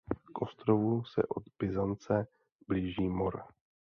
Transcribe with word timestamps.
K 0.37 0.41
ostrovu 0.41 1.03
se 1.03 1.23
od 1.29 1.43
Byzance 1.59 2.27
blíží 2.67 3.07
mor. 3.09 3.41